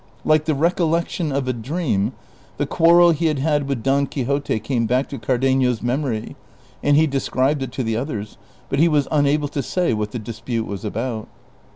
[0.25, 2.13] Like the recollection of a dream,
[2.57, 6.35] the quarrel he had had with Don Quixote came back to Cardenio's memory,
[6.81, 10.17] and he described it to the others; but he was unable to say what the
[10.17, 11.27] dispute A\as about.